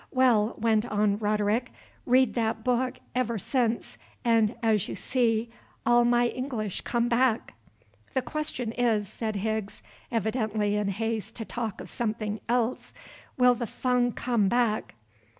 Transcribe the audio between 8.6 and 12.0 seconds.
is," said Higgs, evidently in haste to talk of